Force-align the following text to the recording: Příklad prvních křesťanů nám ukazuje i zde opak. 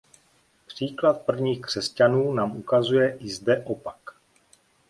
Příklad 0.67 1.21
prvních 1.25 1.61
křesťanů 1.61 2.33
nám 2.33 2.57
ukazuje 2.57 3.17
i 3.17 3.29
zde 3.29 3.63
opak. 3.63 3.99